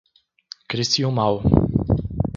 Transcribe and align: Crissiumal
Crissiumal 0.69 1.37